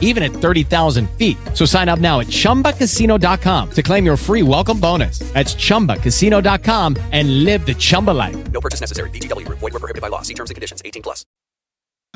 [0.00, 1.36] even at 30,000 feet.
[1.52, 5.18] So sign up now at chumbacasino.com to claim your free welcome bonus.
[5.34, 8.52] That's chumbacasino.com and live the Chumba life.
[8.52, 9.10] No purchase necessary.
[9.10, 9.58] VGW Group.
[9.58, 10.22] Void were prohibited by law.
[10.22, 10.80] See terms and conditions.
[10.84, 11.26] 18 plus.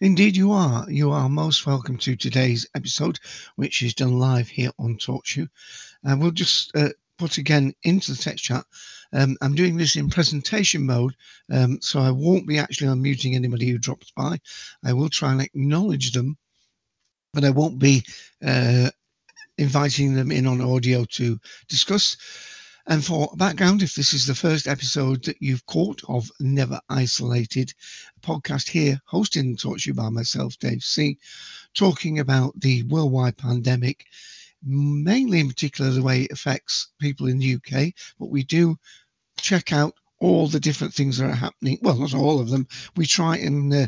[0.00, 0.88] Indeed, you are.
[0.88, 3.18] You are most welcome to today's episode,
[3.56, 5.48] which is done live here on TalkShoe.
[6.04, 8.64] And we'll just uh, put again into the text chat.
[9.12, 11.16] Um, I'm doing this in presentation mode,
[11.50, 14.38] um, so I won't be actually unmuting anybody who drops by.
[14.84, 16.38] I will try and acknowledge them,
[17.34, 18.04] but I won't be
[18.46, 18.90] uh,
[19.56, 22.18] inviting them in on audio to discuss.
[22.90, 27.74] And for background, if this is the first episode that you've caught of Never Isolated,
[28.16, 31.18] a podcast here hosted and taught you by myself, Dave C.,
[31.74, 34.06] talking about the worldwide pandemic,
[34.64, 38.78] mainly in particular the way it affects people in the UK, but we do
[39.36, 41.78] check out all the different things that are happening.
[41.82, 42.66] Well, not all of them.
[42.96, 43.86] We try and uh,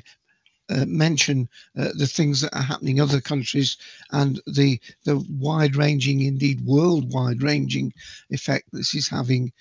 [0.71, 3.77] uh, mention uh, the things that are happening in other countries
[4.11, 7.93] and the the wide ranging, indeed worldwide ranging
[8.31, 9.53] effect this is having,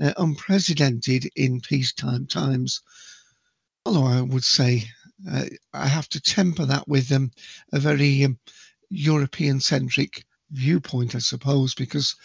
[0.00, 2.82] uh, unprecedented in peacetime times.
[3.84, 4.84] Although I would say
[5.30, 7.30] uh, I have to temper that with um,
[7.72, 8.38] a very um,
[8.90, 12.16] European centric viewpoint, I suppose, because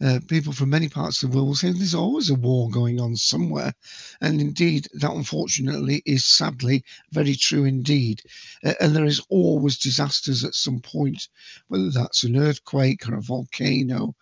[0.00, 3.00] uh, people from many parts of the world will say there's always a war going
[3.00, 3.74] on somewhere.
[4.20, 8.22] And indeed, that unfortunately is sadly very true indeed.
[8.64, 11.28] Uh, and there is always disasters at some point,
[11.66, 14.14] whether that's an earthquake or a volcano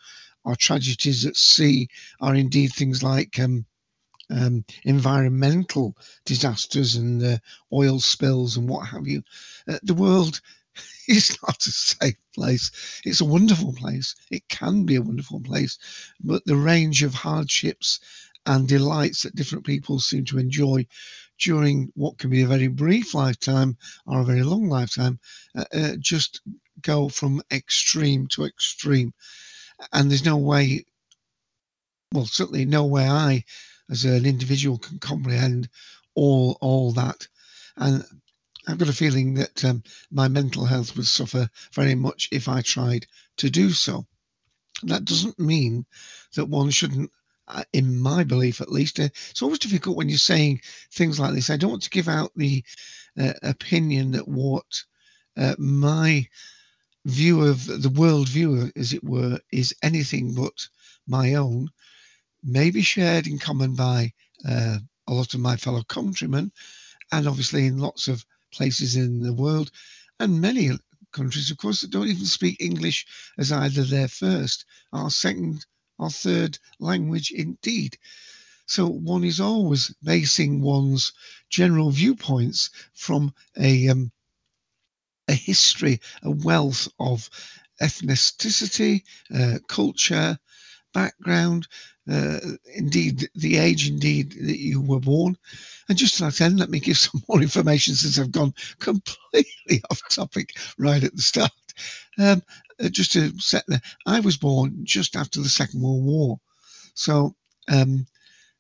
[0.45, 1.89] or tragedies at sea,
[2.21, 3.39] or indeed things like.
[3.39, 3.67] Um,
[4.29, 7.39] um, environmental disasters and uh,
[7.73, 9.23] oil spills and what have you.
[9.69, 10.41] Uh, the world
[11.09, 13.01] it's not a safe place.
[13.05, 14.15] It's a wonderful place.
[14.31, 15.79] It can be a wonderful place,
[16.21, 18.01] but the range of hardships
[18.45, 20.87] and delights that different people seem to enjoy
[21.39, 23.77] during what can be a very brief lifetime
[24.07, 25.19] or a very long lifetime
[25.55, 26.41] uh, uh, just
[26.81, 29.13] go from extreme to extreme.
[29.93, 30.85] And there's no way,
[32.13, 33.45] well, certainly no way I,
[33.91, 35.69] as an individual, can comprehend
[36.15, 37.29] all all that.
[37.77, 38.05] And
[38.67, 42.63] I've got a feeling that um, my mental health would suffer very much if I
[42.63, 43.07] tried
[43.39, 44.07] to do so.
[44.83, 45.87] That doesn't mean
[46.35, 47.13] that one shouldn't,
[47.47, 48.99] uh, in my belief at least.
[48.99, 50.61] Uh, it's always difficult when you're saying
[50.93, 51.49] things like this.
[51.49, 52.65] I don't want to give out the
[53.19, 54.83] uh, opinion that what
[55.37, 56.27] uh, my
[57.05, 60.69] view of the world view, as it were, is anything but
[61.07, 61.71] my own,
[62.43, 64.13] may be shared in common by
[64.47, 66.51] uh, a lot of my fellow countrymen,
[67.13, 69.71] and obviously in lots of places in the world,
[70.19, 70.71] and many
[71.13, 73.07] countries, of course, that don't even speak English
[73.39, 75.65] as either their first, our second,
[75.99, 77.99] our third language indeed.
[78.67, 81.13] So one is always basing one's
[81.49, 84.13] general viewpoints from a um,
[85.29, 87.29] a history, a wealth of
[87.81, 89.03] ethnicity,
[89.35, 90.39] uh, culture,
[90.97, 91.69] background,
[92.11, 92.41] uh,
[92.75, 95.37] indeed the age indeed that you were born.
[95.89, 100.01] And just to end, let me give some more information since I've gone completely off
[100.09, 101.53] topic right at the start.
[102.19, 102.43] Um,
[102.83, 106.41] uh, just to set there, I was born just after the Second World War.
[106.95, 107.35] So
[107.69, 108.07] um,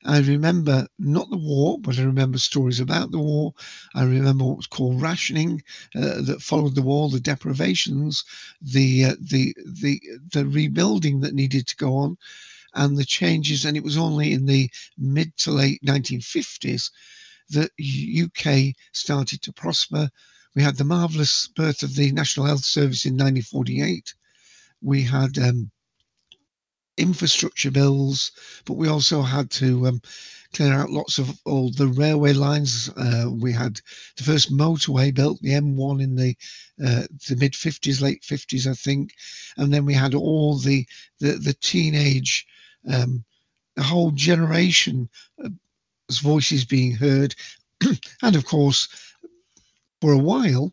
[0.06, 3.54] I remember not the war, but I remember stories about the war.
[3.94, 5.62] I remember what was called rationing
[5.94, 8.24] uh, that followed the war, the deprivations,
[8.62, 10.00] the uh, the the
[10.32, 12.18] the rebuilding that needed to go on
[12.74, 13.64] and the changes.
[13.64, 16.90] And it was only in the mid to late 1950s
[17.50, 20.10] that UK started to prosper.
[20.54, 24.14] We had the marvelous birth of the National Health Service in 1948.
[24.82, 25.70] We had um,
[26.97, 28.33] infrastructure bills,
[28.65, 30.03] but we also had to um,
[30.53, 32.89] clear out lots of all the railway lines.
[32.97, 33.81] Uh, we had
[34.16, 36.37] the first motorway built, the M1 in the
[36.84, 39.13] uh, the mid 50s, late 50s, I think,
[39.57, 40.87] and then we had all the
[41.21, 42.47] the, the teenage
[42.91, 43.25] um,
[43.77, 45.09] a whole generation's
[46.22, 47.34] voices being heard.
[48.22, 48.89] and of course,
[50.01, 50.72] for a while,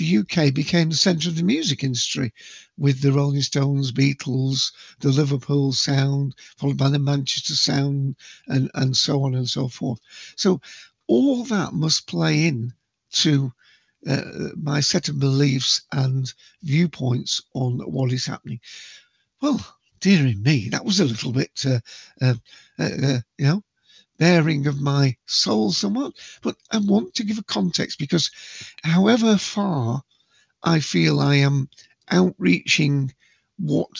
[0.00, 2.32] the UK became the centre of the music industry
[2.78, 8.16] with the Rolling Stones, Beatles, the Liverpool sound, followed by the Manchester sound,
[8.46, 10.00] and, and so on and so forth.
[10.36, 10.62] So
[11.06, 12.72] all that must play in
[13.12, 13.52] to
[14.06, 14.22] uh,
[14.56, 16.32] my set of beliefs and
[16.62, 18.60] viewpoints on what is happening.
[19.42, 19.60] Well,
[20.00, 21.80] dearie me, that was a little bit, uh,
[22.22, 22.34] uh,
[22.78, 23.62] uh, uh you know,
[24.20, 26.14] bearing of my soul somewhat.
[26.42, 28.30] But I want to give a context because,
[28.84, 30.04] however far
[30.62, 31.68] I feel I am
[32.10, 33.14] outreaching
[33.58, 33.90] what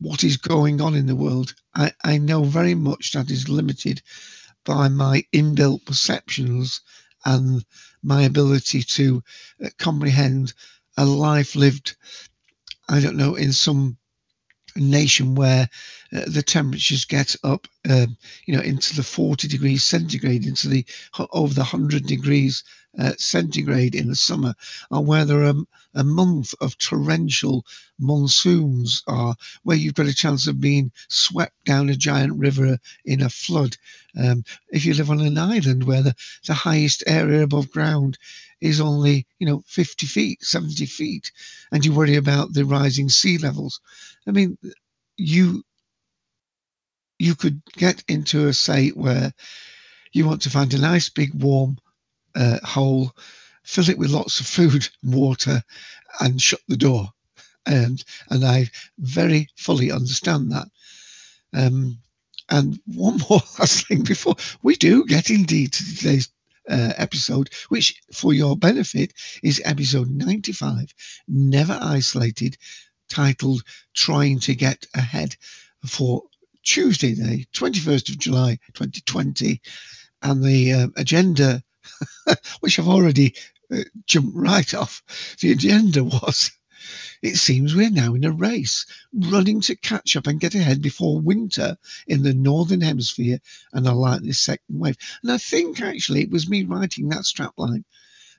[0.00, 4.02] what is going on in the world, I, I know very much that is limited
[4.64, 6.80] by my inbuilt perceptions
[7.24, 7.64] and
[8.02, 9.22] my ability to
[9.64, 10.52] uh, comprehend
[10.96, 11.96] a life lived,
[12.88, 13.96] I don't know, in some
[14.76, 15.68] nation where
[16.12, 18.16] uh, the temperatures get up, um,
[18.46, 20.84] you know, into the 40 degrees centigrade, into the
[21.32, 22.64] over the 100 degrees
[22.98, 24.54] uh, centigrade in the summer,
[24.90, 25.54] and where there are
[25.94, 27.64] a month of torrential
[27.98, 33.22] monsoons are, where you've got a chance of being swept down a giant river in
[33.22, 33.76] a flood.
[34.16, 36.14] Um, if you live on an island where the,
[36.46, 38.18] the highest area above ground
[38.64, 41.32] is only, you know, 50 feet, 70 feet,
[41.70, 43.80] and you worry about the rising sea levels.
[44.26, 44.56] I mean,
[45.18, 45.62] you
[47.18, 49.34] you could get into a state where
[50.12, 51.78] you want to find a nice big warm
[52.34, 53.12] uh, hole,
[53.64, 55.62] fill it with lots of food, and water,
[56.20, 57.10] and shut the door.
[57.66, 60.68] And and I very fully understand that.
[61.52, 61.98] Um,
[62.50, 66.30] and one more last thing before we do get indeed to today's
[66.68, 69.12] uh, episode, which for your benefit
[69.42, 70.94] is episode 95,
[71.28, 72.56] Never Isolated,
[73.08, 73.62] titled
[73.94, 75.36] Trying to Get Ahead
[75.86, 76.22] for
[76.62, 79.60] Tuesday, the 21st of July 2020.
[80.22, 81.62] And the uh, agenda,
[82.60, 83.34] which I've already
[83.72, 85.02] uh, jumped right off,
[85.40, 86.50] the agenda was
[87.22, 91.20] it seems we're now in a race, running to catch up and get ahead before
[91.20, 93.40] winter in the northern hemisphere
[93.72, 94.96] and a likely second wave.
[95.22, 97.84] And I think actually it was me writing that strapline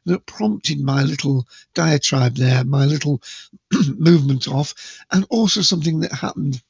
[0.05, 3.21] that prompted my little diatribe there, my little
[3.97, 6.61] movement off, and also something that happened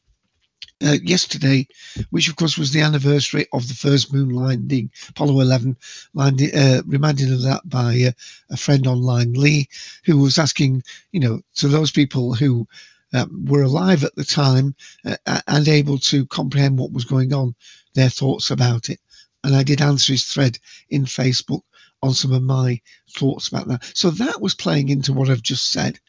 [0.83, 1.67] uh, yesterday,
[2.09, 5.77] which of course was the anniversary of the first moon landing, Apollo 11,
[6.13, 8.11] landing, uh, reminded of that by uh,
[8.49, 9.69] a friend online, Lee,
[10.05, 12.67] who was asking, you know, to those people who
[13.13, 14.75] um, were alive at the time
[15.05, 15.15] uh,
[15.47, 17.55] and able to comprehend what was going on,
[17.93, 18.99] their thoughts about it.
[19.43, 20.57] And I did answer his thread
[20.89, 21.61] in Facebook
[22.01, 22.81] on some of my
[23.11, 23.91] thoughts about that.
[23.95, 25.99] So that was playing into what I've just said.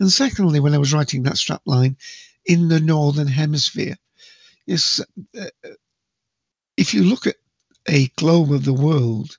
[0.00, 1.96] And secondly, when I was writing that strapline,
[2.46, 3.96] in the northern hemisphere.
[4.66, 5.00] Yes,
[5.38, 5.46] uh,
[6.76, 7.36] if you look at
[7.88, 9.36] a globe of the world,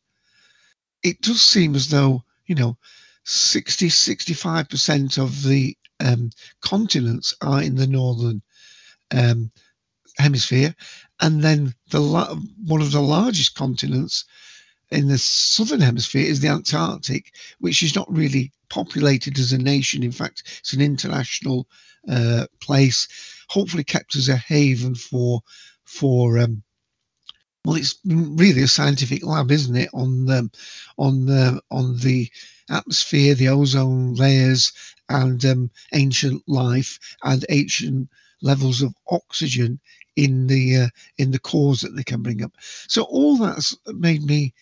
[1.04, 2.78] it does seem as though, you know,
[3.26, 6.32] 60, 65% of the um,
[6.62, 8.42] continents are in the northern
[9.12, 9.52] um,
[10.18, 10.76] hemisphere.
[11.20, 12.02] And then the
[12.66, 14.26] one of the largest continents
[14.92, 20.04] in the southern hemisphere is the Antarctic, which is not really populated as a nation.
[20.04, 21.68] In fact, it's an international
[22.10, 23.08] uh, place,
[23.48, 25.42] hopefully kept as a haven for
[25.86, 26.64] for um,
[27.64, 29.90] well, it's really a scientific lab, isn't it?
[29.94, 30.50] On the
[30.98, 32.30] on the on the
[32.70, 34.72] atmosphere, the ozone layers,
[35.08, 38.10] and um, ancient life and ancient
[38.42, 39.80] levels of oxygen
[40.16, 40.88] in the uh,
[41.18, 42.54] in the cores that they can bring up.
[42.88, 44.54] So all that's made me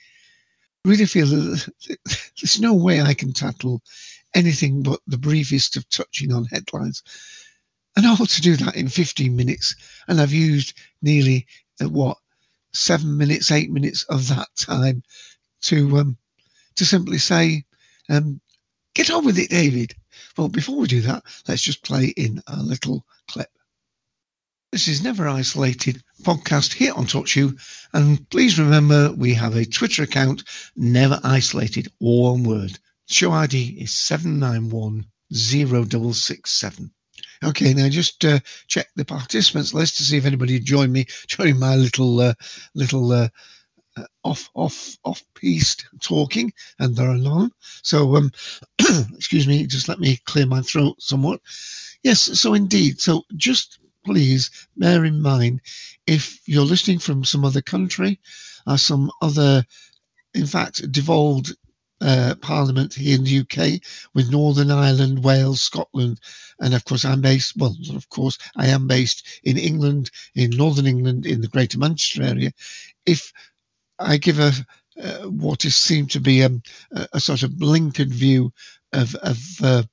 [0.86, 1.98] really feel that
[2.40, 3.82] there's no way I can tackle
[4.34, 7.04] anything but the briefest of touching on headlines.
[7.96, 9.76] And I to do that in 15 minutes.
[10.08, 11.48] And I've used nearly,
[11.82, 12.18] uh, what,
[12.74, 15.04] seven minutes, eight minutes of that time
[15.62, 16.18] to um,
[16.76, 17.66] to simply say,
[18.10, 18.40] um,
[18.94, 19.94] get on with it, David.
[20.38, 23.50] Well, before we do that, let's just play in a little clip.
[24.72, 27.60] This is Never Isolated podcast here on TalkShoe.
[27.92, 30.44] And please remember we have a Twitter account,
[30.76, 32.78] Never Isolated, all one word.
[33.08, 36.92] Show ID is 7910667.
[37.44, 41.58] Okay, now just uh, check the participants list to see if anybody joined me during
[41.58, 42.36] my little uh,
[42.76, 43.30] little uh,
[43.98, 47.52] uh off off off piste talking, and there are none.
[47.82, 48.32] So, um,
[49.16, 51.42] excuse me, just let me clear my throat somewhat.
[52.04, 55.62] Yes, so indeed, so just please bear in mind
[56.08, 58.20] if you're listening from some other country
[58.66, 59.66] or some other,
[60.34, 61.56] in fact, devolved
[62.02, 63.82] uh, Parliament here in the UK
[64.14, 66.20] with Northern Ireland, Wales, Scotland,
[66.60, 67.58] and of course I'm based.
[67.58, 72.24] Well, of course I am based in England, in Northern England, in the Greater Manchester
[72.24, 72.52] area.
[73.06, 73.34] If
[73.98, 74.54] I give a
[75.02, 76.50] uh, what is seemed to be a,
[77.14, 78.52] a, sort of blinkered view
[78.92, 79.84] of, of uh,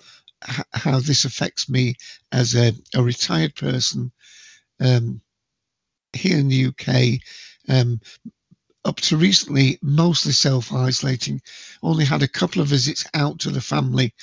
[0.43, 1.95] how this affects me
[2.33, 4.13] as a, a retired person
[4.81, 5.21] um,
[6.13, 7.21] here in the UK.
[7.69, 8.01] Um,
[8.87, 11.43] up to recently mostly self-isolating.
[11.83, 14.15] Only had a couple of visits out to the family,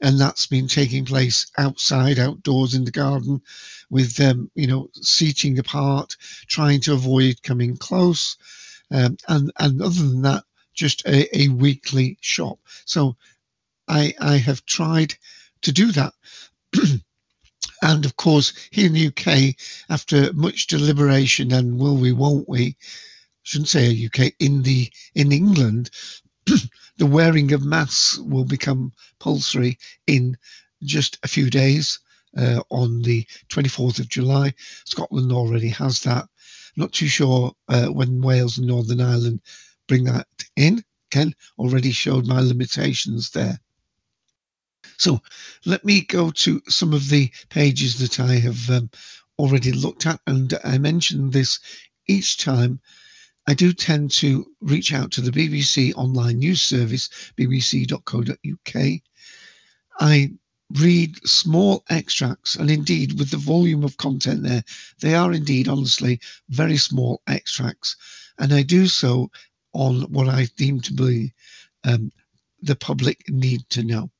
[0.00, 3.42] and that's been taking place outside, outdoors in the garden,
[3.90, 8.36] with um, you know seating apart, trying to avoid coming close,
[8.92, 12.60] um, and and other than that, just a, a weekly shop.
[12.84, 13.16] So
[13.88, 15.14] I I have tried
[15.62, 16.12] to do that.
[17.82, 19.54] and of course, here in the UK,
[19.88, 22.76] after much deliberation and will we, won't we,
[23.42, 25.90] shouldn't say UK in the in England,
[26.96, 30.36] the wearing of masks will become compulsory in
[30.82, 31.98] just a few days.
[32.34, 34.54] Uh, on the 24th of July,
[34.86, 36.26] Scotland already has that.
[36.76, 39.42] Not too sure uh, when Wales and Northern Ireland
[39.86, 40.26] bring that
[40.56, 40.82] in.
[41.10, 43.60] Ken already showed my limitations there.
[45.02, 45.20] So
[45.64, 48.88] let me go to some of the pages that I have um,
[49.36, 51.58] already looked at, and I mentioned this
[52.06, 52.78] each time
[53.44, 59.00] I do tend to reach out to the BBC online news service, bbc.co.uk.
[59.98, 60.34] I
[60.70, 64.62] read small extracts, and indeed, with the volume of content there,
[65.00, 67.96] they are indeed, honestly, very small extracts.
[68.38, 69.32] And I do so
[69.72, 71.34] on what I deem to be
[71.82, 72.12] um,
[72.60, 74.12] the public need to know.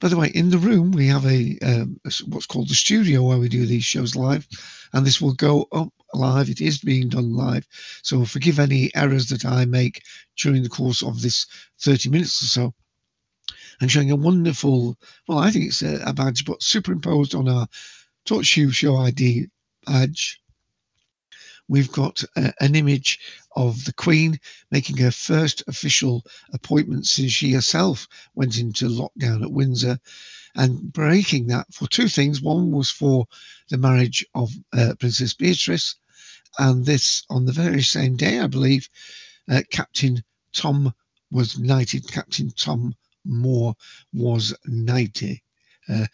[0.00, 3.38] By the way, in the room we have a, um, what's called the studio where
[3.38, 4.48] we do these shows live,
[4.92, 6.48] and this will go up live.
[6.48, 7.66] It is being done live,
[8.02, 10.02] so forgive any errors that I make
[10.36, 11.46] during the course of this
[11.82, 12.74] 30 minutes or so.
[13.80, 17.66] And showing a wonderful, well, I think it's a, a badge, but superimposed on our
[18.26, 19.48] TalkShoe Show ID
[19.86, 20.40] badge
[21.70, 23.20] we've got uh, an image
[23.56, 24.38] of the Queen
[24.70, 29.98] making her first official appointment since she herself went into lockdown at Windsor
[30.54, 32.40] and breaking that for two things.
[32.40, 33.26] One was for
[33.68, 35.96] the marriage of uh, Princess Beatrice,
[36.58, 38.88] and this on the very same day, I believe,
[39.48, 40.92] uh, Captain Tom
[41.30, 42.10] was knighted.
[42.10, 43.74] Captain Tom Moore
[44.12, 45.38] was knighted.
[45.88, 46.06] Uh,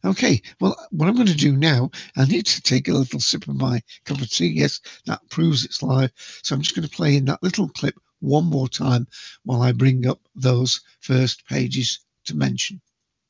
[0.03, 3.49] Okay, well, what I'm going to do now, I need to take a little sip
[3.49, 4.47] of my cup of tea.
[4.47, 6.11] Yes, that proves it's live.
[6.41, 9.07] So I'm just going to play in that little clip one more time
[9.43, 12.81] while I bring up those first pages to mention.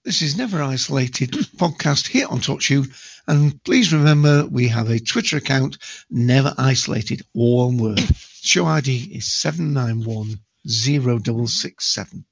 [0.06, 2.88] This is Never Isolated podcast here on TalkShoe.
[3.28, 8.00] And please remember we have a Twitter account, Never Isolated, all one word.
[8.42, 12.24] Show ID is 7910667.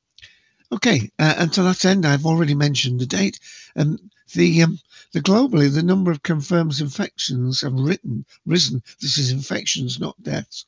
[0.71, 3.39] Okay, uh, and to that end, I've already mentioned the date.
[3.75, 3.97] Um,
[4.33, 4.79] the um,
[5.13, 8.83] the globally the number of confirmed infections have written risen.
[8.99, 10.65] This is infections, not deaths.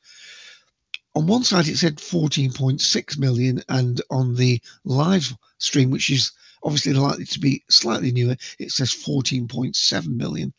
[1.14, 6.92] On one side, it said 14.6 million, and on the live stream, which is obviously
[6.92, 10.54] likely to be slightly newer, it says 14.7 million.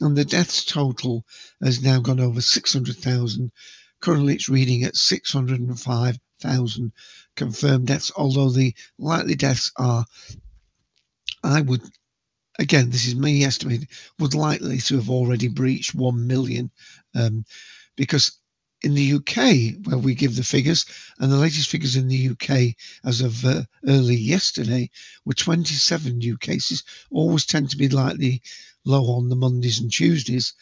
[0.00, 1.26] And the deaths total
[1.62, 3.52] has now gone over 600,000.
[4.00, 6.92] Currently, it's reading at 605,000
[7.36, 10.06] confirmed deaths, although the likely deaths are,
[11.44, 11.82] I would
[12.58, 16.70] again, this is me estimating, would likely to have already breached 1 million
[17.14, 17.44] um,
[17.96, 18.32] because
[18.82, 20.86] in the UK, where we give the figures,
[21.18, 24.90] and the latest figures in the UK as of uh, early yesterday
[25.24, 28.42] were 27 new cases, always tend to be lightly
[28.84, 30.54] low on the Mondays and Tuesdays.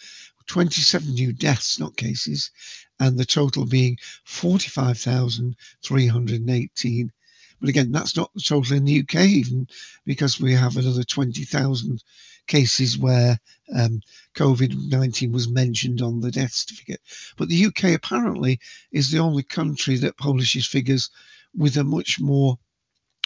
[0.46, 2.50] 27 new deaths, not cases,
[2.98, 7.12] and the total being 45,318
[7.60, 9.68] but again, that's not the total in the UK, even
[10.04, 12.02] because we have another 20,000
[12.46, 13.38] cases where
[13.74, 14.00] um,
[14.34, 17.00] COVID 19 was mentioned on the death certificate.
[17.36, 21.10] But the UK apparently is the only country that publishes figures
[21.54, 22.58] with a much more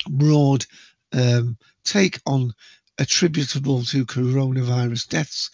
[0.09, 0.67] broad
[1.13, 2.53] um, take on
[2.99, 5.51] attributable to coronavirus deaths.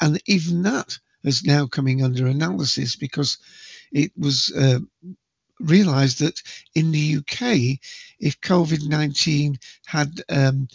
[0.00, 3.38] And even that is now coming under analysis because
[3.92, 4.80] it was uh,
[5.60, 6.40] realised that
[6.74, 7.78] in the UK,
[8.18, 10.68] if COVID 19 had um,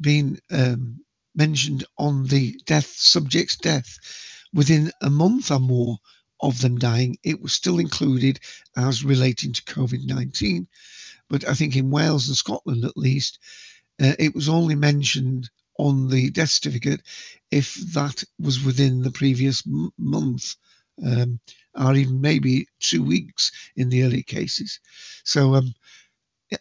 [0.00, 1.00] been um,
[1.34, 3.98] mentioned on the death subject's death
[4.52, 5.98] within a month or more
[6.40, 8.38] of them dying, it was still included
[8.76, 10.68] as relating to COVID 19.
[11.28, 13.38] but I think in Wales and Scotland at least,
[14.00, 17.00] uh, it was only mentioned on the death certificate
[17.50, 20.56] if that was within the previous m- month
[21.04, 21.40] um,
[21.76, 24.80] or even maybe two weeks in the early cases.
[25.24, 25.74] So, um,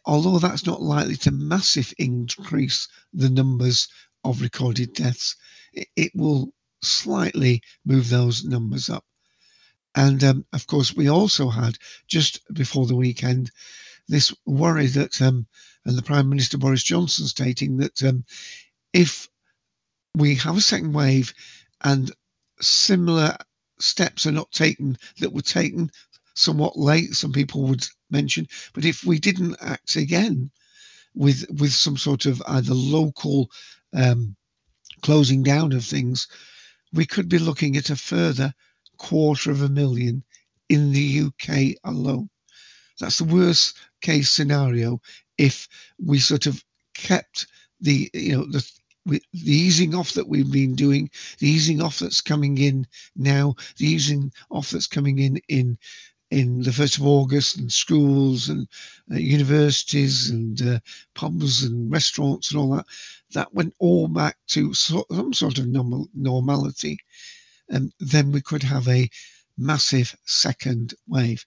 [0.05, 3.87] although that's not likely to massive increase the numbers
[4.23, 5.35] of recorded deaths,
[5.73, 9.05] it, will slightly move those numbers up.
[9.95, 11.77] And um, of course, we also had
[12.07, 13.51] just before the weekend
[14.07, 15.47] this worry that, um,
[15.85, 18.25] and the Prime Minister Boris Johnson stating that um,
[18.91, 19.29] if
[20.15, 21.33] we have a second wave
[21.81, 22.11] and
[22.59, 23.37] similar
[23.79, 25.91] steps are not taken that were taken
[26.35, 30.51] somewhat late, some people would mention, but if we didn't act again
[31.13, 33.51] with with some sort of either local
[33.93, 34.35] um,
[35.01, 36.27] closing down of things,
[36.91, 38.53] we could be looking at a further
[38.97, 40.23] quarter of a million
[40.69, 42.29] in the UK alone.
[42.99, 45.01] That's the worst case scenario
[45.37, 45.67] if
[45.99, 46.63] we sort of
[46.93, 47.47] kept
[47.81, 48.67] the you know the
[49.05, 53.85] the easing off that we've been doing, the easing off that's coming in now, the
[53.85, 55.77] easing off that's coming in in
[56.31, 58.67] in the first of August, and schools and
[59.11, 60.79] uh, universities and uh,
[61.13, 62.85] pubs and restaurants and all that,
[63.33, 66.97] that went all back to so, some sort of normal, normality,
[67.69, 69.09] and then we could have a
[69.57, 71.45] massive second wave.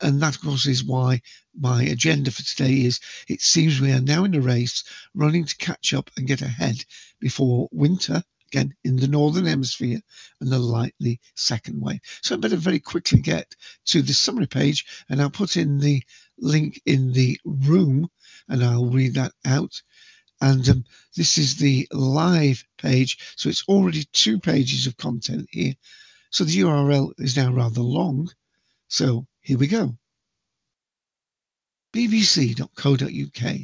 [0.00, 1.22] And that, of course, is why
[1.58, 4.82] my agenda for today is it seems we are now in a race
[5.14, 6.84] running to catch up and get ahead
[7.20, 10.00] before winter, again, in the Northern Hemisphere,
[10.40, 12.00] and the likely second wave.
[12.22, 13.54] So I better very quickly get
[13.86, 16.02] to the summary page, and I'll put in the
[16.38, 18.10] link in the room,
[18.48, 19.80] and I'll read that out.
[20.40, 20.84] And um,
[21.16, 25.74] this is the live page, so it's already two pages of content here.
[26.30, 28.30] So the URL is now rather long.
[28.88, 29.96] So here we go.
[31.94, 33.56] bbc.co.uk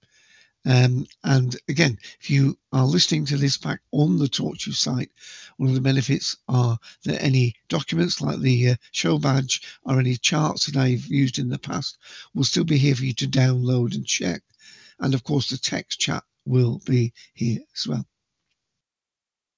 [0.67, 5.09] Um, and again, if you are listening to this back on the TalkShoe site,
[5.55, 10.17] one of the benefits are that any documents like the uh, show badge or any
[10.17, 11.97] charts that I've used in the past
[12.33, 14.43] will still be here for you to download and check.
[14.99, 18.05] And of course, the text chat will be here as well.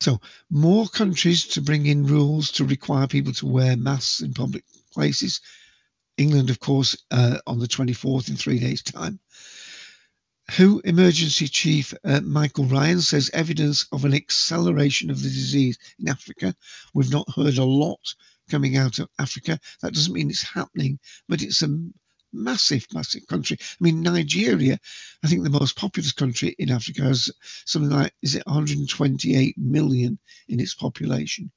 [0.01, 4.63] So, more countries to bring in rules to require people to wear masks in public
[4.93, 5.41] places.
[6.17, 9.19] England, of course, uh, on the 24th in three days' time.
[10.57, 16.09] WHO Emergency Chief uh, Michael Ryan says evidence of an acceleration of the disease in
[16.09, 16.55] Africa.
[16.91, 18.15] We've not heard a lot
[18.49, 19.59] coming out of Africa.
[19.81, 21.77] That doesn't mean it's happening, but it's a
[22.33, 23.57] massive, massive country.
[23.61, 24.79] I mean, Nigeria,
[25.23, 27.29] I think the most populous country in Africa, has
[27.65, 31.51] something like, is it 128 million in its population?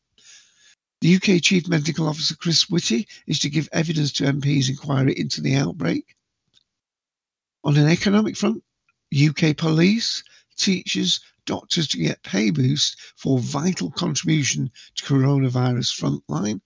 [1.00, 5.40] The UK Chief Medical Officer Chris Whitty is to give evidence to MP's inquiry into
[5.40, 6.14] the outbreak.
[7.64, 8.62] On an economic front,
[9.12, 10.22] UK police,
[10.56, 16.60] teachers, doctors to get pay boost for vital contribution to coronavirus frontline.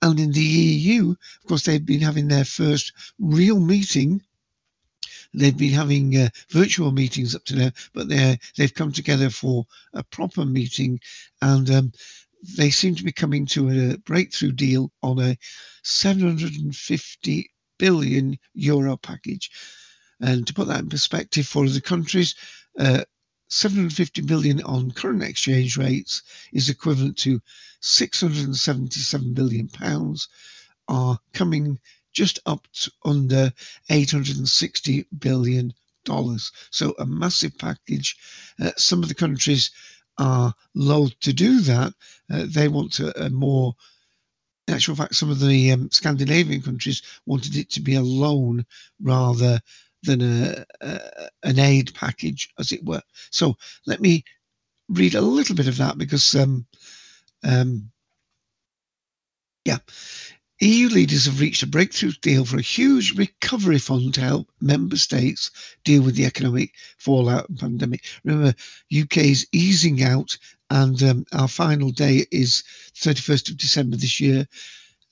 [0.00, 4.22] And in the EU, of course, they've been having their first real meeting.
[5.34, 9.66] They've been having uh, virtual meetings up to now, but they they've come together for
[9.92, 11.00] a proper meeting,
[11.42, 11.92] and um,
[12.56, 15.36] they seem to be coming to a breakthrough deal on a
[15.82, 19.50] 750 billion euro package.
[20.20, 22.34] And to put that in perspective for other countries,
[22.78, 23.04] uh,
[23.48, 27.40] 750 million on current exchange rates is equivalent to
[27.80, 30.28] 677 billion pounds,
[30.88, 31.78] are coming
[32.12, 33.52] just up to under
[33.88, 35.72] 860 billion
[36.04, 36.52] dollars.
[36.70, 38.16] So a massive package.
[38.60, 39.70] Uh, some of the countries
[40.18, 41.94] are loath to do that.
[42.30, 43.74] Uh, they want a, a more
[44.66, 48.66] in actual fact, some of the um, Scandinavian countries wanted it to be a loan
[49.00, 49.62] rather
[50.02, 53.02] than a, a, an aid package, as it were.
[53.30, 53.56] So
[53.86, 54.24] let me
[54.88, 56.66] read a little bit of that because, um,
[57.44, 57.90] um,
[59.64, 59.78] yeah,
[60.60, 64.96] EU leaders have reached a breakthrough deal for a huge recovery fund to help member
[64.96, 65.52] states
[65.84, 68.04] deal with the economic fallout the pandemic.
[68.24, 68.54] Remember,
[68.92, 70.36] UK is easing out,
[70.68, 72.64] and um, our final day is
[72.96, 74.48] 31st of December this year.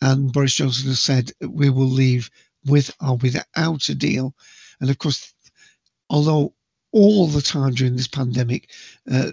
[0.00, 2.28] And Boris Johnson has said we will leave
[2.64, 4.34] with or without a deal.
[4.80, 5.32] And of course,
[6.10, 6.54] although
[6.92, 8.70] all the time during this pandemic,
[9.10, 9.30] uh,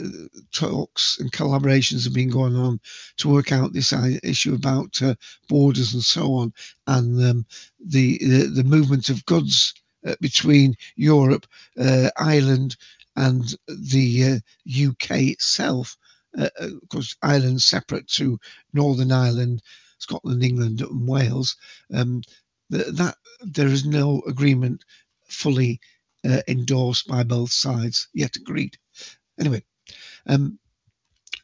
[0.53, 2.79] talks and collaborations have been going on
[3.17, 5.15] to work out this issue about uh,
[5.47, 6.53] borders and so on,
[6.87, 7.45] and um,
[7.79, 9.73] the, the, the movement of goods
[10.05, 11.45] uh, between Europe,
[11.79, 12.75] uh, Ireland,
[13.15, 15.95] and the UK uh, itself.
[16.37, 18.39] Uh, of course, Ireland separate to
[18.73, 19.61] Northern Ireland,
[19.99, 21.55] Scotland, England, and Wales.
[21.93, 22.23] Um,
[22.69, 24.83] that there is no agreement
[25.33, 25.79] fully
[26.25, 28.77] uh, endorsed by both sides yet agreed.
[29.39, 29.63] Anyway,
[30.27, 30.59] um,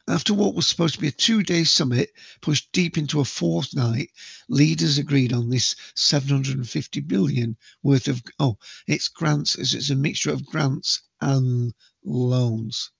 [0.08, 3.74] after what was supposed to be a two day summit pushed deep into a fourth
[3.74, 4.10] night,
[4.48, 10.46] leaders agreed on this 750 billion worth of oh, it's grants, it's a mixture of
[10.46, 11.72] grants and
[12.04, 12.90] loans.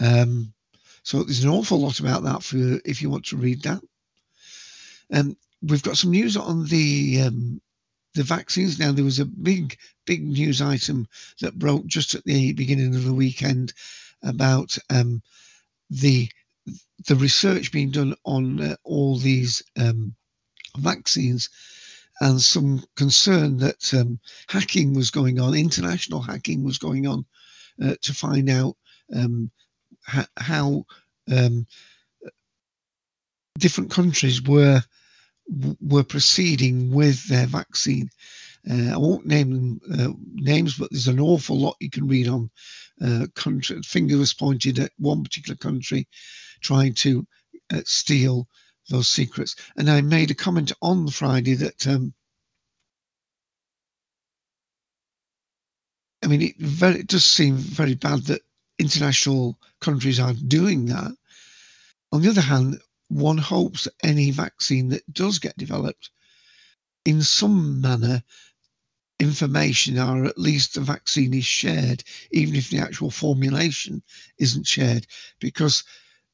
[0.00, 0.54] Um,
[1.02, 3.82] so there's an awful lot about that for if you want to read that.
[5.12, 7.60] Um, we've got some news on the um,
[8.14, 8.78] the vaccines.
[8.78, 11.06] Now there was a big big news item
[11.40, 13.72] that broke just at the beginning of the weekend
[14.22, 15.22] about um,
[15.90, 16.28] the
[17.06, 20.14] the research being done on uh, all these um,
[20.76, 21.50] vaccines
[22.20, 27.24] and some concern that um, hacking was going on, international hacking was going on
[27.82, 28.76] uh, to find out
[29.14, 29.50] um,
[30.06, 30.84] ha- how
[31.32, 31.66] um,
[33.58, 34.82] different countries were
[35.80, 38.10] were proceeding with their vaccine.
[38.68, 42.50] Uh, I won't name uh, names, but there's an awful lot you can read on
[43.04, 43.82] uh, country.
[43.82, 46.06] Finger was pointed at one particular country
[46.60, 47.26] trying to
[47.72, 48.46] uh, steal
[48.88, 49.56] those secrets.
[49.76, 52.14] And I made a comment on Friday that um,
[56.22, 58.42] I mean, it, very, it does seem very bad that
[58.78, 61.12] international countries are doing that.
[62.12, 66.10] On the other hand, one hopes any vaccine that does get developed
[67.04, 68.22] in some manner
[69.18, 74.02] information or at least the vaccine is shared, even if the actual formulation
[74.38, 75.06] isn't shared,
[75.40, 75.84] because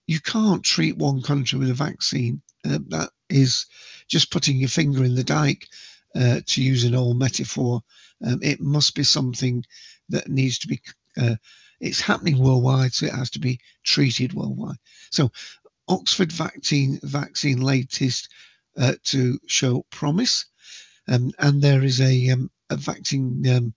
[0.06, 2.40] you can't treat one country with a vaccine.
[2.64, 3.66] Uh, that is
[4.08, 5.68] just putting your finger in the dike,
[6.14, 7.82] uh, to use an old metaphor.
[8.26, 9.64] Um, it must be something
[10.08, 10.80] that needs to be.
[11.16, 11.36] Uh,
[11.80, 14.78] it's happening worldwide, so it has to be treated worldwide.
[15.10, 15.30] So,
[15.88, 18.28] Oxford vaccine vaccine latest
[18.76, 20.46] uh, to show promise,
[21.08, 23.74] um, and there is a um, a vaccine um,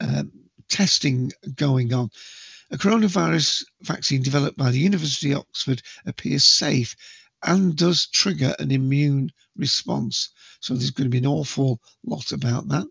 [0.00, 0.32] um,
[0.68, 2.10] testing going on.
[2.70, 6.96] A coronavirus vaccine developed by the University of Oxford appears safe
[7.42, 10.30] and does trigger an immune response.
[10.60, 12.86] So there's going to be an awful lot about that.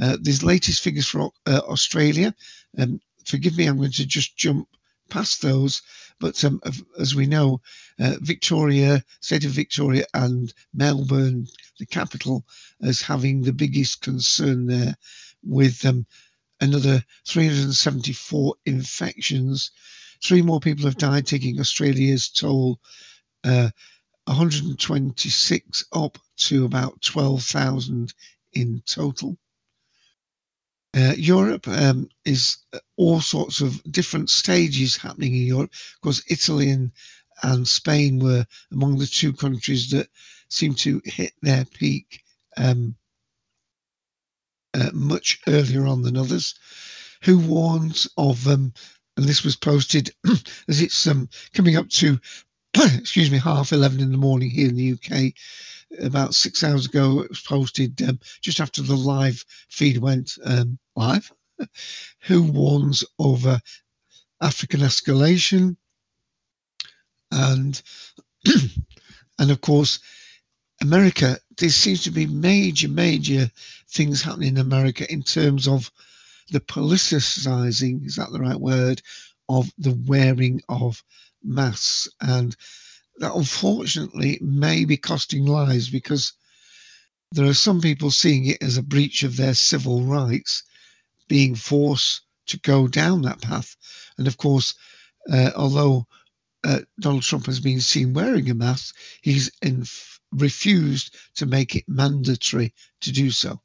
[0.00, 2.34] Uh, there's latest figures for uh, Australia.
[2.76, 4.68] Um, forgive me, I'm going to just jump
[5.08, 5.82] past those.
[6.20, 6.60] But um,
[6.98, 7.60] as we know,
[7.98, 11.46] uh, Victoria, state of Victoria, and Melbourne,
[11.78, 12.44] the capital,
[12.82, 14.96] as having the biggest concern there,
[15.42, 16.06] with um,
[16.60, 19.70] another 374 infections.
[20.22, 22.80] Three more people have died, taking Australia's toll
[23.44, 23.70] uh,
[24.24, 28.12] 126 up to about 12,000
[28.52, 29.38] in total.
[30.98, 35.70] Uh, Europe um, is uh, all sorts of different stages happening in Europe.
[35.72, 36.90] Of course, Italy and,
[37.40, 40.08] and Spain were among the two countries that
[40.48, 42.24] seem to hit their peak
[42.56, 42.96] um,
[44.74, 46.56] uh, much earlier on than others.
[47.22, 48.72] Who warns of, um,
[49.16, 50.10] and this was posted
[50.68, 52.18] as it's um, coming up to,
[52.98, 55.32] excuse me, half 11 in the morning here in the UK
[56.00, 57.20] about six hours ago.
[57.20, 61.32] It was posted um, just after the live feed went um, live.
[62.26, 63.60] Who warns over
[64.40, 65.76] African escalation?
[67.32, 67.80] And
[69.38, 69.98] and of course,
[70.80, 71.38] America.
[71.56, 73.50] There seems to be major, major
[73.88, 75.90] things happening in America in terms of
[76.50, 78.06] the politicizing.
[78.06, 79.02] Is that the right word?
[79.48, 81.02] Of the wearing of
[81.42, 82.56] masks and
[83.18, 86.32] that unfortunately may be costing lives because
[87.32, 90.62] there are some people seeing it as a breach of their civil rights,
[91.28, 93.76] being forced to go down that path.
[94.16, 94.74] And of course,
[95.30, 96.06] uh, although
[96.64, 99.50] uh, Donald Trump has been seen wearing a mask, he's
[100.32, 102.72] refused to make it mandatory
[103.02, 103.60] to do so.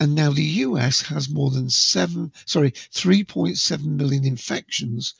[0.00, 5.14] And now the US has more than seven, sorry, 3.7 million infections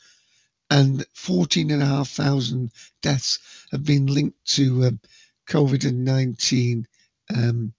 [0.70, 2.70] and 14,500
[3.02, 3.38] deaths
[3.72, 5.00] have been linked to um,
[5.48, 6.86] COVID 19.
[7.34, 7.74] Um,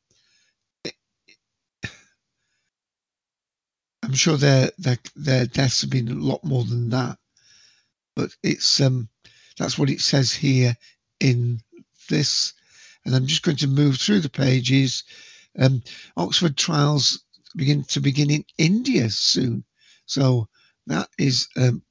[4.03, 7.17] I'm sure their, their their deaths have been a lot more than that,
[8.15, 9.09] but it's um
[9.57, 10.75] that's what it says here
[11.19, 11.61] in
[12.09, 12.53] this,
[13.05, 15.03] and I'm just going to move through the pages.
[15.59, 15.83] Um,
[16.17, 17.23] Oxford trials
[17.55, 19.65] begin to begin in India soon,
[20.05, 20.49] so
[20.87, 21.83] that is um,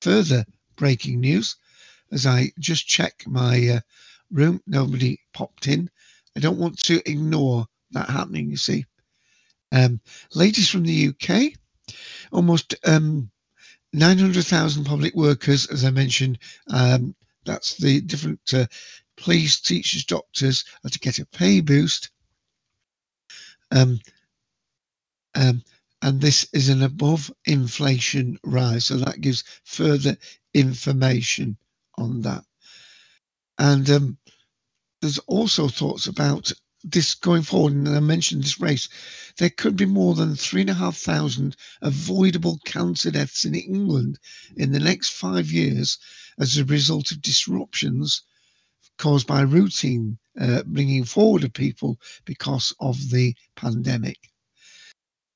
[0.00, 0.44] further
[0.76, 1.56] breaking news
[2.12, 3.80] as I just check my uh,
[4.30, 4.62] room.
[4.66, 5.90] Nobody popped in.
[6.36, 8.86] I don't want to ignore that happening, you see.
[9.72, 10.00] Um,
[10.34, 11.52] latest from the UK,
[12.32, 13.30] almost um,
[13.92, 18.66] 900,000 public workers, as I mentioned, um, that's the different uh,
[19.16, 22.10] police, teachers, doctors, are to get a pay boost.
[23.70, 24.00] Um,
[25.34, 25.62] um,
[26.02, 28.86] and this is an above inflation rise.
[28.86, 30.16] So that gives further
[30.54, 31.56] information
[31.96, 32.44] on that.
[33.58, 34.18] And um,
[35.00, 38.88] there's also thoughts about this going forward, and I mentioned this race,
[39.36, 44.18] there could be more than three and a half thousand avoidable cancer deaths in England
[44.56, 45.98] in the next five years
[46.38, 48.22] as a result of disruptions
[48.96, 54.29] caused by routine uh, bringing forward of people because of the pandemic.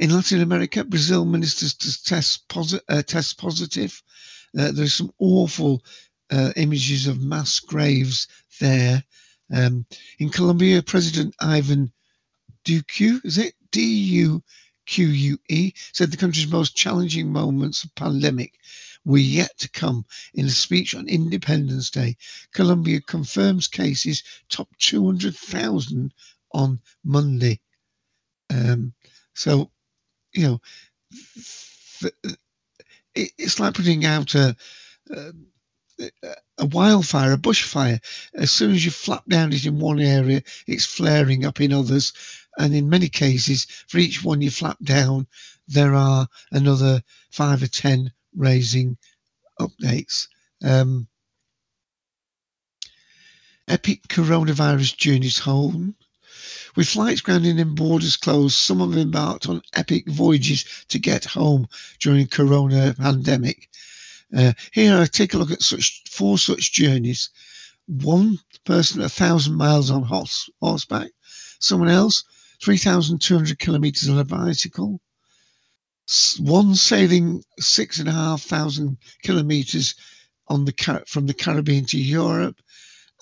[0.01, 4.03] In Latin America, Brazil ministers to test, posi- uh, test positive.
[4.59, 5.83] Uh, there's some awful
[6.31, 8.27] uh, images of mass graves
[8.61, 9.05] there.
[9.53, 9.87] Um,
[10.19, 11.93] in Colombia, President Ivan
[12.65, 14.43] Duque, is it D U
[14.87, 18.55] Q U E, said the country's most challenging moments of pandemic
[19.05, 20.05] were yet to come.
[20.35, 22.17] In a speech on Independence Day,
[22.53, 26.13] Colombia confirms cases top 200,000
[26.53, 27.61] on Monday.
[28.51, 28.95] Um,
[29.35, 29.71] so,
[30.35, 30.61] you know,
[33.15, 34.57] it's like putting out a,
[35.11, 35.33] a
[36.59, 38.01] a wildfire, a bushfire.
[38.35, 42.13] As soon as you flap down it in one area, it's flaring up in others.
[42.59, 45.27] And in many cases, for each one you flap down,
[45.69, 48.97] there are another five or ten raising
[49.61, 50.29] updates.
[50.63, 51.09] Um,
[53.69, 55.95] epic coronavirus journeys home.
[56.77, 61.69] With flights grounded and borders closed, some have embarked on epic voyages to get home
[62.01, 63.69] during corona pandemic.
[64.37, 67.31] Uh, here, I take a look at such four such journeys.
[67.87, 71.11] One person a thousand miles on horse, horseback.
[71.59, 72.25] Someone else
[72.63, 75.01] three thousand two hundred kilometers on a bicycle.
[76.39, 79.95] One sailing six and a half thousand kilometers
[80.49, 82.61] on the from the Caribbean to Europe,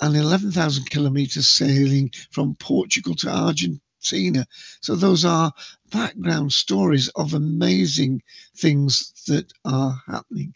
[0.02, 4.46] and eleven thousand kilometers sailing from Portugal to Argentina.
[4.80, 5.52] So those are
[5.90, 8.22] background stories of amazing
[8.56, 10.54] things that are happening.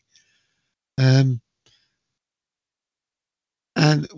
[0.99, 1.41] Um,
[3.77, 4.09] and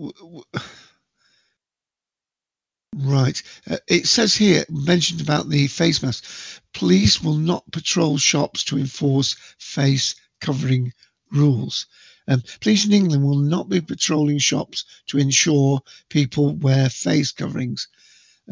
[2.95, 6.25] right, uh, it says here mentioned about the face mask.
[6.73, 10.91] Police will not patrol shops to enforce face covering
[11.31, 11.85] rules.
[12.29, 17.87] Um, police in England will not be patrolling shops to ensure people wear face coverings.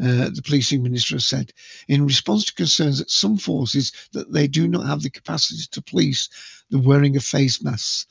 [0.00, 1.52] Uh, the policing minister has said
[1.88, 5.82] in response to concerns that some forces that they do not have the capacity to
[5.82, 6.28] police
[6.70, 8.06] the wearing of face masks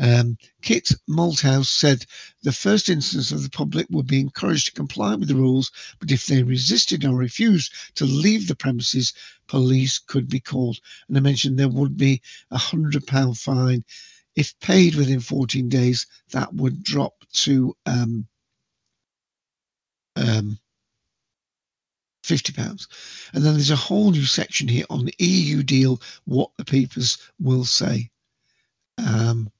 [0.00, 2.04] um, Kit Malthouse said
[2.42, 6.10] the first instance of the public would be encouraged to comply with the rules, but
[6.10, 9.12] if they resisted or refused to leave the premises,
[9.46, 10.80] police could be called.
[11.06, 13.84] And I mentioned there would be a £100 fine.
[14.36, 18.26] If paid within 14 days, that would drop to um,
[20.16, 20.58] um,
[22.24, 22.86] £50.
[23.32, 27.18] And then there's a whole new section here on the EU deal, what the papers
[27.38, 28.10] will say.
[28.98, 29.50] Um,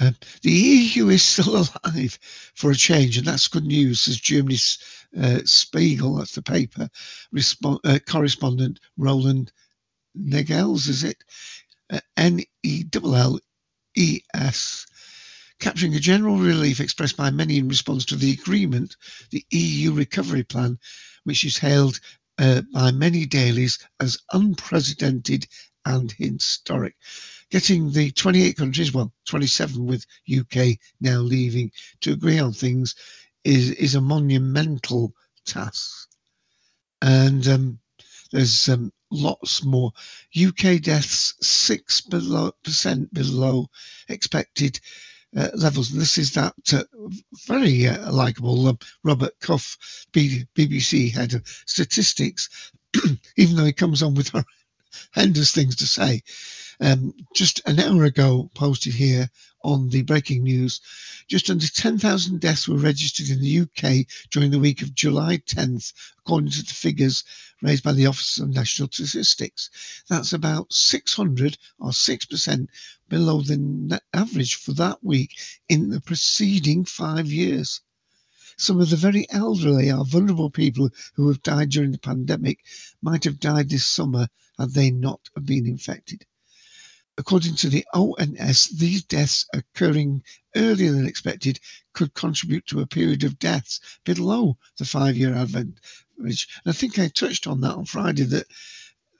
[0.00, 2.18] um, the EU is still alive
[2.54, 4.78] for a change, and that's good news, says Germany's
[5.20, 6.88] uh, Spiegel, that's the paper,
[7.84, 9.52] uh, correspondent Roland
[10.18, 11.22] Negels, is it?
[12.16, 13.40] N E L L
[13.96, 14.86] E S.
[15.60, 18.96] Capturing a general relief expressed by many in response to the agreement,
[19.30, 20.78] the EU recovery plan,
[21.24, 22.00] which is hailed
[22.38, 25.46] uh, by many dailies as unprecedented
[25.84, 26.96] and historic
[27.52, 32.96] getting the 28 countries, well, 27 with UK now leaving, to agree on things
[33.44, 35.12] is is a monumental
[35.44, 36.08] task.
[37.02, 37.78] And um,
[38.32, 39.92] there's um, lots more.
[40.36, 43.68] UK deaths six below, percent below
[44.08, 44.80] expected
[45.36, 45.92] uh, levels.
[45.92, 46.84] And this is that uh,
[47.46, 49.78] very uh, likable um, Robert Cuffe,
[50.12, 52.72] B- BBC head of statistics,
[53.36, 54.32] even though he comes on with
[55.14, 56.22] horrendous things to say
[56.82, 59.30] um, just an hour ago posted here
[59.62, 60.80] on the breaking news.
[61.28, 65.92] Just under 10,000 deaths were registered in the UK during the week of July 10th,
[66.18, 67.22] according to the figures
[67.62, 69.70] raised by the Office of National Statistics.
[70.08, 72.66] That's about 600 or 6%
[73.08, 75.36] below the average for that week
[75.68, 77.80] in the preceding five years.
[78.56, 82.58] Some of the very elderly or vulnerable people who have died during the pandemic
[83.00, 86.24] might have died this summer had they not been infected.
[87.18, 90.22] According to the ONS, these deaths occurring
[90.56, 91.60] earlier than expected
[91.92, 95.76] could contribute to a period of deaths below the five year average.
[96.18, 98.46] And I think I touched on that on Friday that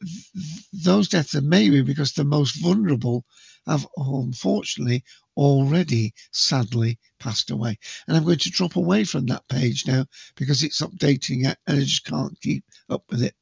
[0.01, 3.27] th- those deaths are maybe because the most vulnerable
[3.67, 5.05] have unfortunately
[5.37, 7.79] already sadly passed away.
[8.07, 11.79] And I'm going to drop away from that page now because it's updating it and
[11.79, 13.35] I just can't keep up with it.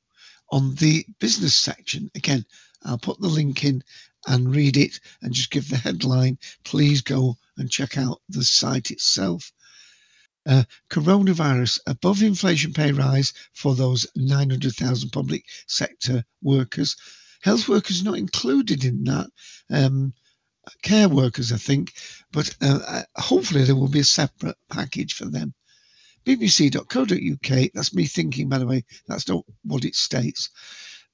[0.51, 2.45] on the business section, again,
[2.83, 3.83] I'll put the link in
[4.27, 6.39] and read it and just give the headline.
[6.65, 9.53] Please go and check out the site itself.
[10.45, 16.97] Uh, coronavirus above inflation pay rise for those 900,000 public sector workers.
[17.43, 19.31] Health workers not included in that.
[19.71, 20.15] Um,
[20.83, 21.93] care workers, I think,
[22.33, 25.55] but uh, uh hopefully there will be a separate package for them.
[26.25, 30.51] BBC.co.uk, that's me thinking, by the way, that's not what it states.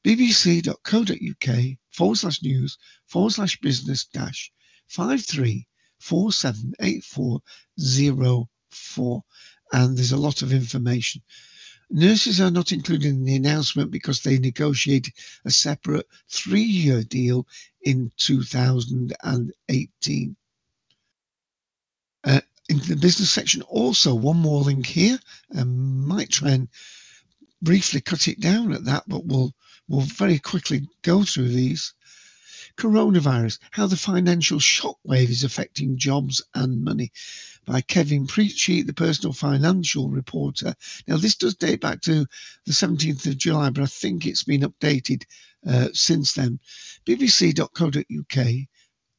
[0.05, 4.53] BBC.co.uk forward slash news forward slash business dash
[4.91, 7.41] 53478404 four,
[9.73, 11.23] and there's a lot of information.
[11.91, 17.47] Nurses are not included in the announcement because they negotiated a separate three year deal
[17.83, 20.37] in 2018.
[22.25, 25.19] Uh, in the business section, also one more link here.
[25.57, 26.69] Um, might try and
[27.63, 29.55] briefly cut it down at that, but we'll
[29.89, 31.95] we'll very quickly go through these.
[32.79, 37.11] Coronavirus, how the financial shockwave is affecting jobs and money
[37.67, 40.75] by Kevin Peachey, the personal financial reporter.
[41.07, 42.27] Now, this does date back to
[42.67, 45.25] the 17th of July, but I think it's been updated
[45.67, 46.61] uh, since then.
[47.05, 48.47] bbc.co.uk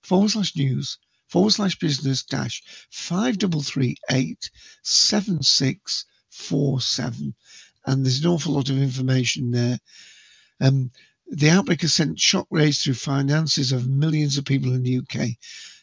[0.03, 4.51] forward slash news forward slash business dash 5338
[4.83, 7.35] 7647.
[7.85, 9.79] And there's an awful lot of information there.
[10.61, 10.91] Um,
[11.31, 15.29] the outbreak has sent shockwaves through finances of millions of people in the UK.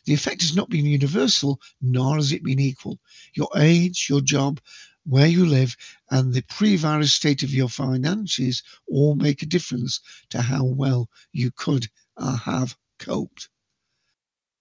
[0.05, 2.99] The effect has not been universal, nor has it been equal.
[3.35, 4.61] Your age, your job,
[5.05, 5.77] where you live,
[6.11, 11.09] and the pre virus state of your finances all make a difference to how well
[11.33, 13.49] you could or have coped.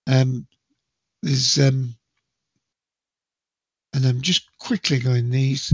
[0.08, 0.48] Um,
[1.24, 1.95] there's, um,
[3.93, 5.74] and I'm just quickly going these.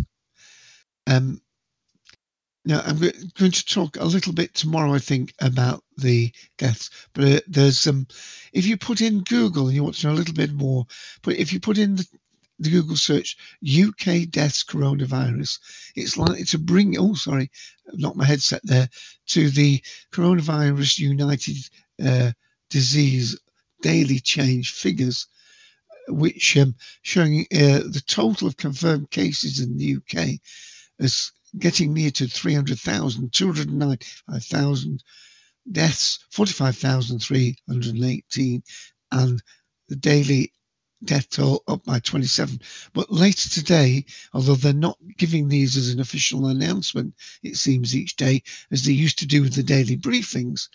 [1.08, 1.42] Um,
[2.64, 6.92] now, I'm going to talk a little bit tomorrow, I think, about the deaths.
[7.14, 8.06] But uh, there's um,
[8.54, 10.86] if you put in Google and you want to know a little bit more,
[11.24, 12.06] but if you put in the,
[12.60, 15.58] the Google search UK deaths coronavirus,
[15.96, 17.00] it's likely to bring.
[17.00, 17.50] Oh, sorry,
[17.94, 18.90] not my headset there.
[19.30, 21.58] To the coronavirus United
[22.04, 22.32] uh,
[22.70, 23.40] disease
[23.82, 25.26] daily change figures,
[26.08, 30.40] which um, showing uh, the total of confirmed cases in the UK
[31.00, 35.04] as getting near to 300,000, 295,000
[35.72, 38.64] deaths, 45,318,
[39.12, 39.44] and
[39.90, 40.52] the daily
[41.04, 42.60] death toll up by 27.
[42.94, 48.16] But later today, although they're not giving these as an official announcement, it seems each
[48.16, 50.70] day, as they used to do with the daily briefings,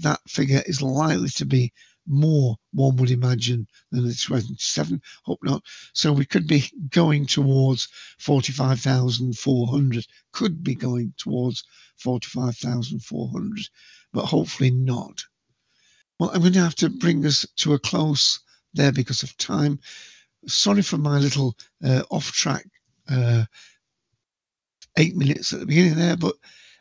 [0.00, 1.72] that figure is likely to be
[2.10, 5.00] more, one would imagine, than the 27.
[5.24, 5.62] Hope not.
[5.94, 11.64] So we could be going towards 45,400, could be going towards
[11.98, 13.68] 45,400,
[14.12, 15.24] but hopefully not.
[16.18, 18.40] Well, I'm going to have to bring us to a close
[18.74, 19.78] there because of time.
[20.46, 22.66] Sorry for my little uh, off track
[23.08, 23.44] uh,
[24.98, 26.34] eight minutes at the beginning there, but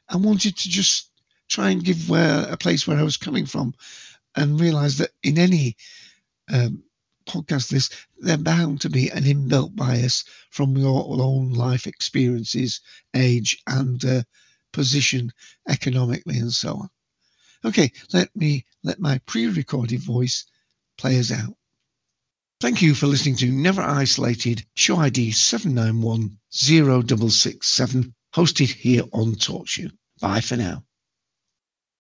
[0.10, 1.12] I wanted to just
[1.50, 3.74] try and give where a place where I was coming from
[4.36, 5.76] and realize that in any
[6.52, 6.84] um,
[7.28, 12.82] podcast list, there's bound to be an inbuilt bias from your own life experiences,
[13.16, 14.24] age, and uh,
[14.72, 15.32] position
[15.68, 16.90] economically, and so on.
[17.66, 20.46] Okay, let me let my pre-recorded voice
[20.98, 21.56] play us out.
[22.62, 29.92] Thank you for listening to Never Isolated, show ID 7910667, hosted here on TalkShoe.
[30.20, 30.84] Bye for now.